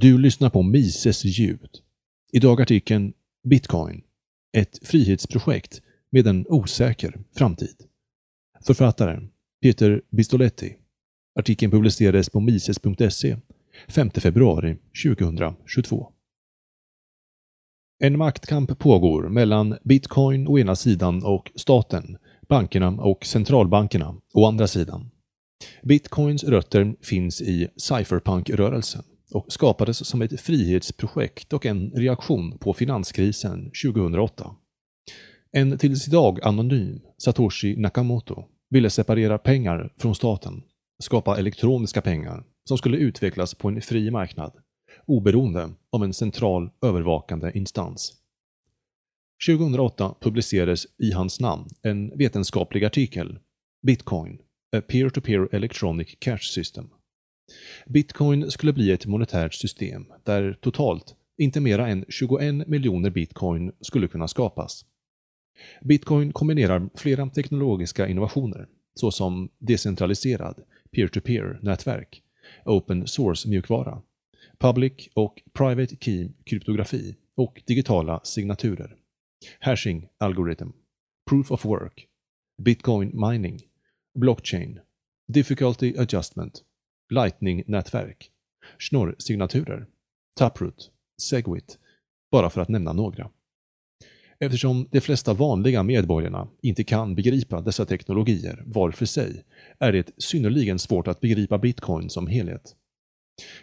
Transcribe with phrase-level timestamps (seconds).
[0.00, 1.70] Du lyssnar på Mises ljud.
[2.32, 3.12] Idag artikeln
[3.48, 4.02] Bitcoin.
[4.56, 7.76] Ett frihetsprojekt med en osäker framtid.
[8.66, 9.30] Författaren
[9.62, 10.76] Peter Bistoletti.
[11.38, 13.36] Artikeln publicerades på mises.se
[13.88, 16.12] 5 februari 2022.
[17.98, 22.18] En maktkamp pågår mellan bitcoin å ena sidan och staten,
[22.48, 25.10] bankerna och centralbankerna å andra sidan.
[25.82, 29.02] Bitcoins rötter finns i cypherpunk-rörelsen
[29.32, 34.56] och skapades som ett frihetsprojekt och en reaktion på finanskrisen 2008.
[35.52, 40.62] En tills idag anonym Satoshi Nakamoto ville separera pengar från staten,
[41.02, 44.52] skapa elektroniska pengar som skulle utvecklas på en fri marknad,
[45.06, 48.12] oberoende av en central övervakande instans.
[49.48, 53.38] 2008 publicerades i hans namn en vetenskaplig artikel,
[53.86, 54.38] Bitcoin,
[54.76, 56.88] a peer-to-peer electronic cash system.
[57.86, 64.08] Bitcoin skulle bli ett monetärt system där totalt inte mera än 21 miljoner bitcoin skulle
[64.08, 64.84] kunna skapas.
[65.82, 70.64] Bitcoin kombinerar flera teknologiska innovationer såsom decentraliserad
[70.96, 72.22] peer-to-peer-nätverk,
[72.64, 74.02] open source-mjukvara,
[74.58, 78.96] public och private key-kryptografi och digitala signaturer,
[79.60, 80.68] hashing algorithm,
[81.30, 82.06] proof of work,
[82.62, 83.60] bitcoin mining,
[84.14, 84.80] blockchain,
[85.28, 86.64] difficulty adjustment,
[87.10, 88.30] lightning-nätverk,
[88.78, 89.86] schnorr-signaturer,
[90.36, 90.90] Taproot,
[91.22, 91.78] Segwit,
[92.30, 93.30] bara för att nämna några.
[94.38, 99.44] Eftersom de flesta vanliga medborgarna inte kan begripa dessa teknologier var för sig
[99.78, 102.76] är det synnerligen svårt att begripa bitcoin som helhet.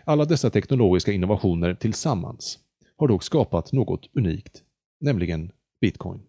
[0.05, 2.59] Alla dessa teknologiska innovationer tillsammans
[2.97, 4.63] har dock skapat något unikt,
[5.00, 6.22] nämligen bitcoin.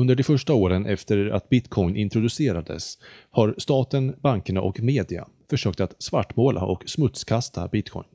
[0.00, 2.98] Under de första åren efter att bitcoin introducerades
[3.30, 8.06] har staten, bankerna och media försökt att svartmåla och smutskasta bitcoin.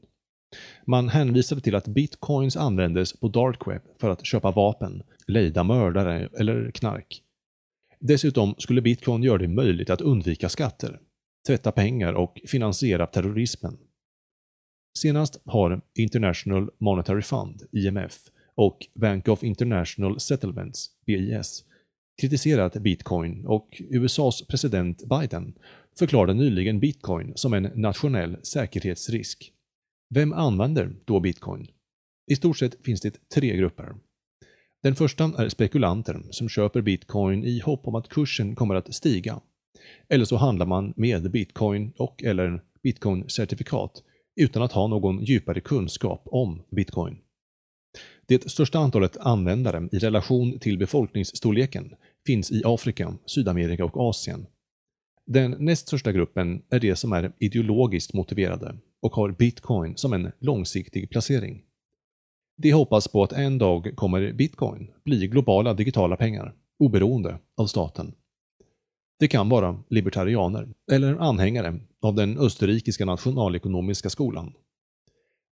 [0.86, 6.30] Man hänvisade till att bitcoins användes på dark web för att köpa vapen, lejda mördare
[6.40, 7.22] eller knark.
[8.00, 11.00] Dessutom skulle bitcoin göra det möjligt att undvika skatter,
[11.48, 13.78] tvätta pengar och finansiera terrorismen.
[14.98, 18.18] Senast har International Monetary Fund, IMF,
[18.56, 21.64] och Bank of International Settlements, BIS,
[22.22, 25.54] kritiserat bitcoin och USAs president Biden
[26.00, 29.52] förklarade nyligen bitcoin som en nationell säkerhetsrisk.
[30.10, 31.68] Vem använder då bitcoin?
[32.32, 33.96] I stort sett finns det tre grupper.
[34.84, 39.42] Den första är spekulanter som köper bitcoin i hopp om att kursen kommer att stiga.
[40.10, 44.04] Eller så handlar man med bitcoin och eller bitcoin-certifikat
[44.36, 47.18] utan att ha någon djupare kunskap om bitcoin.
[48.32, 54.46] Det största antalet användare i relation till befolkningsstorleken finns i Afrika, Sydamerika och Asien.
[55.26, 60.32] Den näst största gruppen är de som är ideologiskt motiverade och har bitcoin som en
[60.40, 61.62] långsiktig placering.
[62.58, 68.14] De hoppas på att en dag kommer bitcoin bli globala digitala pengar, oberoende av staten.
[69.20, 74.54] Det kan vara libertarianer eller anhängare av den österrikiska nationalekonomiska skolan.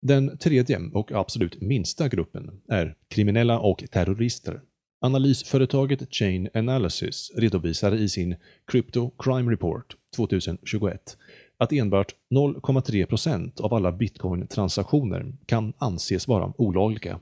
[0.07, 4.61] Den tredje och absolut minsta gruppen är kriminella och terrorister.
[5.01, 8.35] Analysföretaget Chain Analysis redovisar i sin
[8.71, 11.17] Crypto Crime Report 2021
[11.57, 17.19] att enbart 0,3% av alla bitcoin-transaktioner kan anses vara olagliga.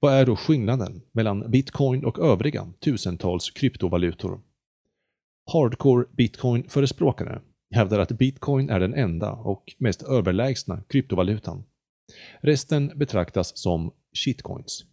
[0.00, 4.40] Vad är då skillnaden mellan bitcoin och övriga tusentals kryptovalutor?
[5.52, 11.64] Hardcore bitcoin-förespråkare hävdar att bitcoin är den enda och mest överlägsna kryptovalutan.
[12.40, 14.84] Resten betraktas som shitcoins.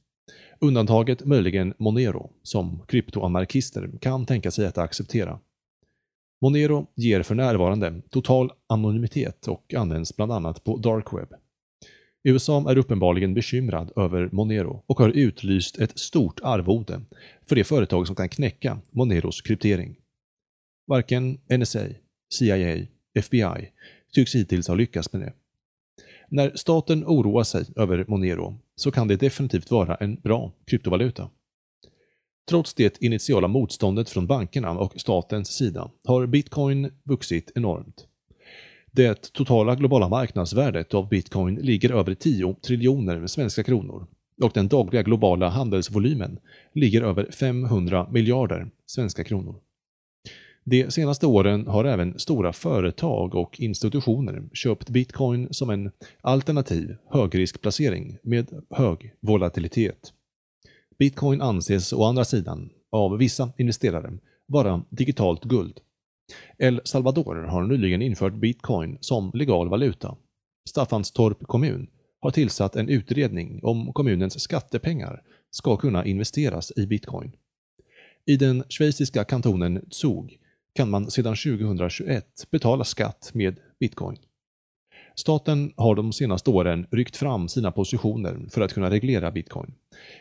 [0.60, 5.40] Undantaget möjligen Monero, som kryptoanarkister kan tänka sig att acceptera.
[6.42, 11.34] Monero ger för närvarande total anonymitet och används bland annat på dark web.
[12.24, 17.02] USA är uppenbarligen bekymrad över Monero och har utlyst ett stort arvode
[17.46, 19.96] för de företag som kan knäcka Moneros kryptering.
[20.88, 21.80] Varken NSA,
[22.30, 23.72] CIA, FBI
[24.14, 25.34] tycks hittills ha lyckats med det.
[26.30, 31.30] När staten oroar sig över Monero så kan det definitivt vara en bra kryptovaluta.
[32.50, 38.08] Trots det initiala motståndet från bankerna och statens sida har bitcoin vuxit enormt.
[38.92, 44.08] Det totala globala marknadsvärdet av bitcoin ligger över 10 triljoner svenska kronor
[44.42, 46.40] och den dagliga globala handelsvolymen
[46.74, 49.56] ligger över 500 miljarder svenska kronor.
[50.70, 55.92] De senaste åren har även stora företag och institutioner köpt bitcoin som en
[56.22, 60.14] alternativ högriskplacering med hög volatilitet.
[61.00, 64.18] Bitcoin anses å andra sidan av vissa investerare
[64.48, 65.80] vara digitalt guld.
[66.58, 70.16] El Salvador har nyligen infört bitcoin som legal valuta.
[70.70, 71.88] Staffanstorp kommun
[72.20, 75.22] har tillsatt en utredning om kommunens skattepengar
[75.52, 77.32] ska kunna investeras i bitcoin.
[78.26, 80.40] I den schweiziska kantonen Zug
[80.78, 84.18] kan man sedan 2021 betala skatt med bitcoin.
[85.16, 89.74] Staten har de senaste åren ryckt fram sina positioner för att kunna reglera bitcoin.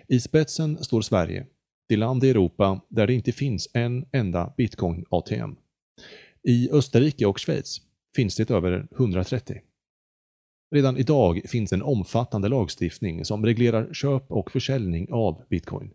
[0.09, 1.47] I spetsen står Sverige,
[1.89, 5.57] det land i Europa där det inte finns en enda bitcoin-ATM.
[6.43, 7.81] I Österrike och Schweiz
[8.17, 9.61] finns det över 130.
[10.75, 15.91] Redan idag finns en omfattande lagstiftning som reglerar köp och försäljning av bitcoin.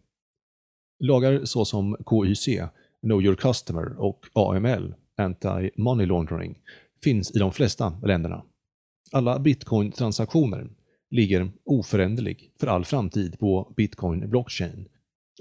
[1.00, 2.60] Lagar såsom KYC,
[3.02, 6.60] Know Your Customer och AML, Anti-Money Laundering,
[7.04, 8.44] finns i de flesta länderna.
[9.12, 10.70] Alla bitcoin-transaktioner
[11.10, 14.88] ligger oföränderlig för all framtid på bitcoin blockchain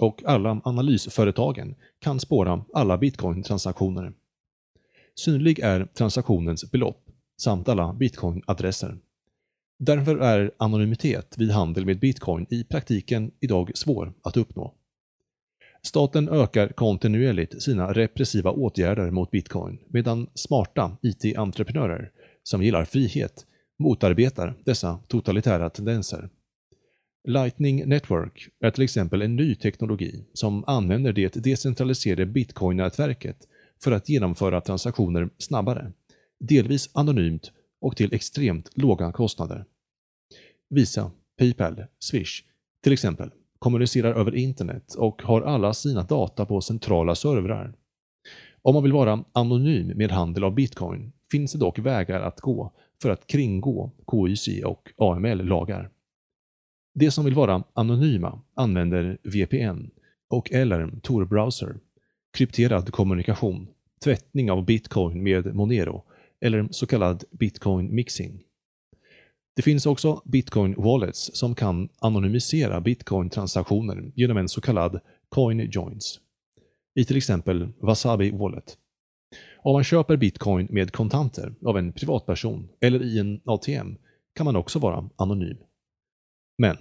[0.00, 4.12] och alla analysföretagen kan spåra alla bitcoin-transaktioner.
[5.14, 7.06] Synlig är transaktionens belopp
[7.40, 8.98] samt alla bitcoin-adresser.
[9.78, 14.74] Därför är anonymitet vid handel med bitcoin i praktiken idag svår att uppnå.
[15.82, 22.10] Staten ökar kontinuerligt sina repressiva åtgärder mot bitcoin medan smarta IT-entreprenörer
[22.42, 23.46] som gillar frihet
[23.78, 26.28] motarbetar dessa totalitära tendenser.
[27.28, 33.36] Lightning Network är till exempel en ny teknologi som använder det decentraliserade bitcoin-nätverket
[33.82, 35.92] för att genomföra transaktioner snabbare,
[36.40, 39.64] delvis anonymt och till extremt låga kostnader.
[40.70, 42.44] Visa, Paypal, Swish
[42.82, 43.30] till exempel
[43.60, 47.74] kommunicerar över internet och har alla sina data på centrala servrar.
[48.62, 52.72] Om man vill vara anonym med handel av bitcoin finns det dock vägar att gå
[53.02, 55.90] för att kringgå KYC och AML-lagar.
[56.94, 59.90] De som vill vara anonyma använder VPN
[60.30, 61.76] och eller Tor-browser,
[62.36, 63.68] krypterad kommunikation,
[64.04, 66.04] tvättning av bitcoin med Monero
[66.40, 68.42] eller så kallad bitcoin mixing.
[69.56, 76.20] Det finns också bitcoin wallets som kan anonymisera bitcoin-transaktioner genom en så kallad coin joins.
[76.94, 78.76] I till exempel Wasabi Wallet.
[79.62, 83.96] Om man köper bitcoin med kontanter av en privatperson eller i en ATM
[84.34, 85.56] kan man också vara anonym.
[86.58, 86.76] Men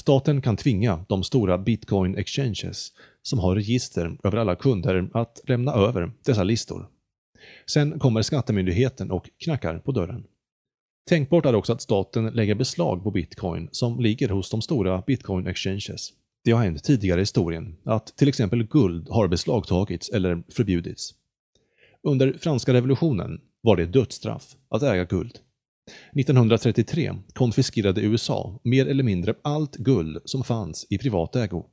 [0.00, 2.92] staten kan tvinga de stora bitcoin exchanges
[3.22, 6.88] som har register över alla kunder att lämna över dessa listor.
[7.66, 10.24] Sen kommer skattemyndigheten och knackar på dörren.
[11.08, 15.46] Tänkbart är också att staten lägger beslag på bitcoin som ligger hos de stora bitcoin
[15.46, 16.12] exchanges.
[16.44, 21.14] Det har hänt tidigare i historien att till exempel guld har beslagtagits eller förbjudits.
[22.02, 25.38] Under franska revolutionen var det dödsstraff att äga guld.
[26.12, 31.66] 1933 konfiskerade USA mer eller mindre allt guld som fanns i privat ägo.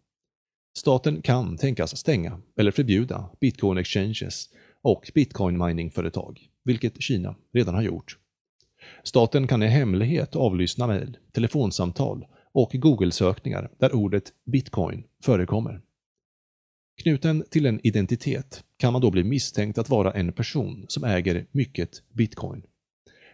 [0.77, 4.49] Staten kan tänkas stänga eller förbjuda bitcoin exchanges
[4.81, 8.17] och bitcoin Mining-företag, vilket Kina redan har gjort.
[9.03, 15.81] Staten kan i hemlighet avlyssna mejl, telefonsamtal och Google-sökningar där ordet bitcoin förekommer.
[17.01, 21.45] Knuten till en identitet kan man då bli misstänkt att vara en person som äger
[21.51, 22.63] mycket bitcoin.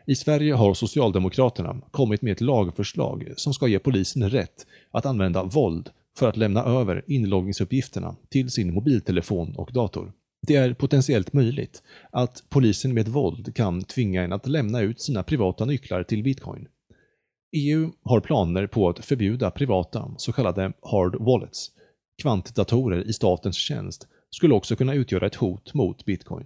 [0.06, 5.44] I Sverige har Socialdemokraterna kommit med ett lagförslag som ska ge polisen rätt att använda
[5.44, 10.14] våld för att lämna över inloggningsuppgifterna till sin mobiltelefon och dator.
[10.42, 15.24] Det är potentiellt möjligt att polisen med våld kan tvinga en att lämna ut sina
[15.24, 16.68] privata nycklar till bitcoin.
[17.52, 21.72] EU har planer på att förbjuda privata så kallade hard wallets.
[22.22, 26.46] Kvantdatorer i statens tjänst skulle också kunna utgöra ett hot mot bitcoin.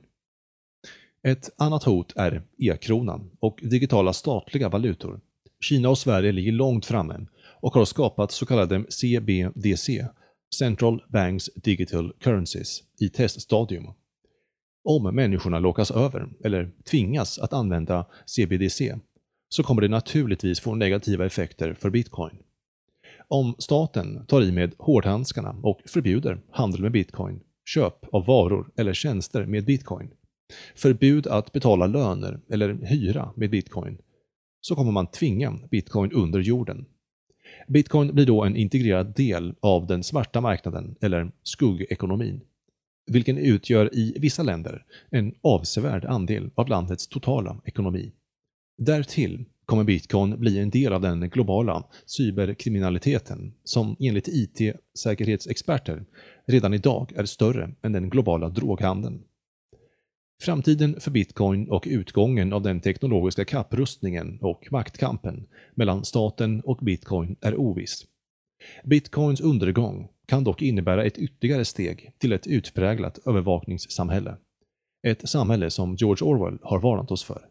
[1.27, 5.19] Ett annat hot är e-kronan och digitala statliga valutor.
[5.59, 7.25] Kina och Sverige ligger långt framme
[7.61, 10.07] och har skapat så kallade CBDC,
[10.55, 13.87] Central Banks Digital Currencies, i teststadium.
[14.83, 18.95] Om människorna lockas över, eller tvingas att använda CBDC,
[19.49, 22.37] så kommer det naturligtvis få negativa effekter för bitcoin.
[23.27, 28.93] Om staten tar i med hårdhandskarna och förbjuder handel med bitcoin, köp av varor eller
[28.93, 30.09] tjänster med bitcoin,
[30.75, 33.97] förbud att betala löner eller hyra med bitcoin,
[34.61, 36.85] så kommer man tvinga bitcoin under jorden.
[37.71, 42.41] Bitcoin blir då en integrerad del av den svarta marknaden, eller skuggekonomin,
[43.11, 48.11] vilken utgör i vissa länder en avsevärd andel av landets totala ekonomi.
[48.77, 56.05] Därtill kommer bitcoin bli en del av den globala cyberkriminaliteten som enligt IT-säkerhetsexperter
[56.47, 59.23] redan idag är större än den globala droghandeln.
[60.41, 67.35] Framtiden för bitcoin och utgången av den teknologiska kapprustningen och maktkampen mellan staten och bitcoin
[67.41, 68.05] är oviss.
[68.83, 74.37] Bitcoins undergång kan dock innebära ett ytterligare steg till ett utpräglat övervakningssamhälle.
[75.07, 77.41] Ett samhälle som George Orwell har varnat oss för.